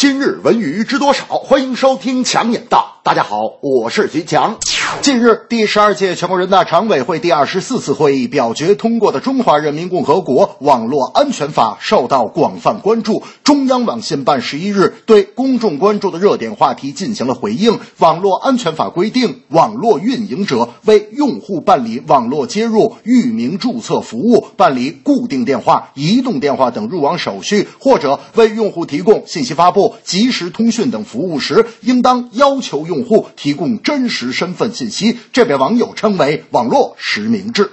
[0.00, 1.24] 今日文娱知多少？
[1.24, 3.00] 欢迎收听强眼道。
[3.02, 4.56] 大家好，我是徐强。
[5.02, 13.22] 近日，第十二届全国人大常委会第二十四次会议表决通过的《中华人民共和国网络安全法》受到广泛关注。
[13.44, 17.72] 中央网信办十一日对公众关注的热点话题进行了回应。
[17.98, 35.18] 《网络安全法》规定，网络运营者为用户办理网络接入、域名注册服务、办理固定电话、移动电话等入网手续，或者为用户提供信息发布、即时通讯等服务时，应当要求用户提供真实身份信息。
[35.32, 37.72] 这被网友称为“网络实名制”。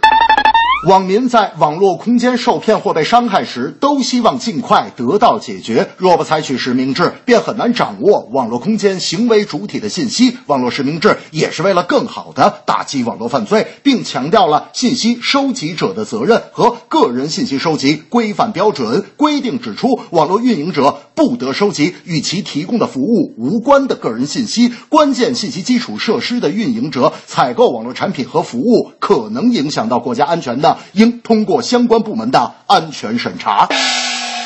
[0.85, 5.89] 网民在网络空间受骗或被伤害时，都希望尽快得到解决。
[5.97, 10.37] 若不采取实名制，便很难掌握网络空间行为主体的信息。
[10.45, 19.03] 网络实名制也是为了更好地打击网络犯罪，并强调了信息收集者的责任和个人信息收集规范标准。
[19.17, 24.71] 规定指出，网络运营者不得收集与其提供的服务无关的个人信息。
[24.89, 30.74] 关键信息基础设施的运营者采购网络产品和服务，可能影响到国家安全的。
[30.93, 33.67] 应通过相关部门的安全审查。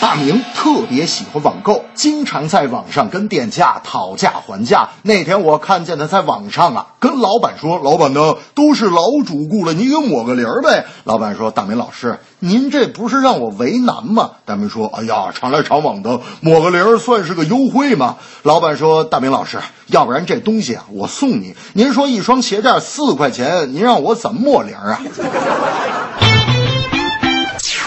[0.01, 4.91] 大明特别喜欢网购，经常在网上跟店家讨价还价。
[5.01, 21.55] 那天我看见他在网上啊，跟老板说：“老板呢，都是老主顾了，你给抹个零呗。”老板说：“大明老师，您这不是让我为难吗？”大明说：“哎呀，常来常往的，抹个零算是个优惠吗。”老板说：“大明老师，要不然这东西啊，我送你。
[21.73, 25.01] 您说一双鞋垫四块钱，您让我怎么抹零啊？”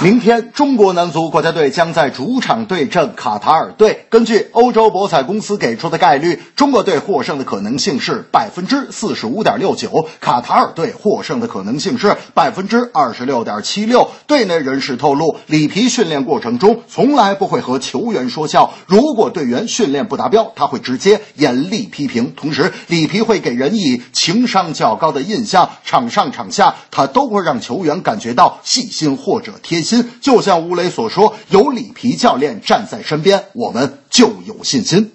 [0.03, 4.05] 明天，中国男足国家队将在主场对阵卡塔尔队。
[4.11, 14.11] 根据欧洲博彩公司给出的概率，中国队获胜的可能性是百分之四十五点六九，卡塔尔队获胜的可能性是百分之二十六点七六。
[14.27, 22.33] 队内人士透露，里皮训练过程中从来不会和球员说笑，如果队员训练不达标，他会直接严厉批评。
[22.35, 29.92] 同时，里皮会给人以情商较高的印象，场上场下他都会让球员感觉到细心或者贴心。
[30.21, 35.11] 就像吴磊所说：“有里皮教练站在身边，我们就有信心。”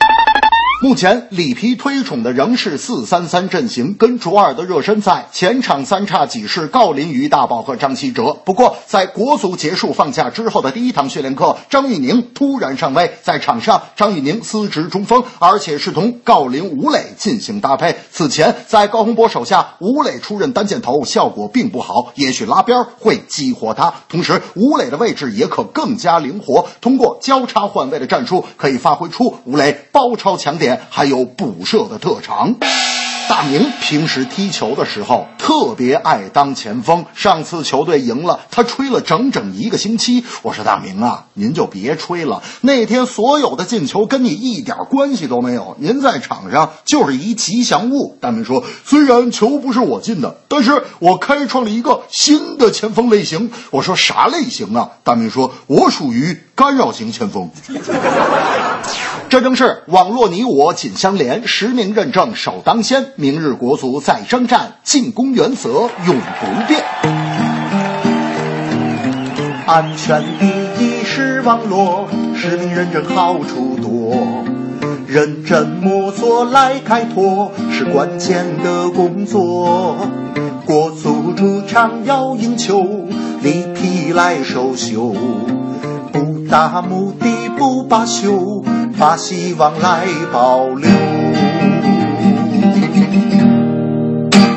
[0.79, 8.37] 目前，里皮推崇的仍是四三三阵型跟卓尔的热身赛，前场三叉戟是郜林、于大宝和张稀哲。
[8.45, 17.95] 不过，在国足结束放假之后的第一堂训练课，张玉宁突然上位，在场上，张玉宁司职中锋，而且是同郜林、吴磊进行搭配。
[18.11, 23.91] 此前，在高洪波手下，吴磊出任单箭头，效果并不好，也许拉边会激活他。
[24.07, 30.66] 同时，吴磊的位置也可更加灵活，通过交叉换位的战术，可以发挥出吴磊包抄强点。
[30.89, 32.55] 还有补射的特长。
[33.29, 37.05] 大明平时踢球的时候特别爱当前锋。
[37.13, 40.23] 上次球队赢了，他吹了整整一个星期。
[40.43, 42.41] 我说大明啊，您就别吹了。
[42.61, 48.17] 那天所有的进球跟你一点关系都没有，您在场上就是一吉祥物。
[48.21, 53.51] 大明说，虽然球不是我进的，但是我开创了一个新的前锋类型。
[53.71, 54.91] 我说啥类型啊？
[55.03, 57.51] 大明说，我属于干扰型前锋。
[59.29, 63.07] 这正是网络你我紧相连，实名认证首当先。
[63.15, 66.81] 明日国足再征战，进攻原则永不变。
[69.65, 70.47] 安全第
[70.79, 74.15] 一是网络，实名认证好处多，
[75.05, 79.97] 认真摸索来开拓是关键的工作。
[80.65, 82.81] 国足主场要赢球，
[83.41, 85.13] 里皮来收秀，
[86.49, 88.63] 达目的不罢休
[88.97, 91.76] 把希望来保留。